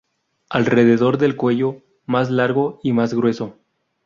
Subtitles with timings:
[0.49, 3.55] Alrededor del cuello, más largo y más grueso.